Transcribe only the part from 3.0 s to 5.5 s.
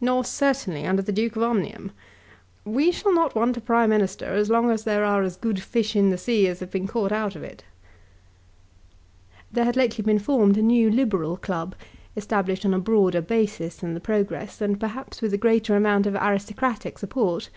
not want a Prime Minister as long as there are as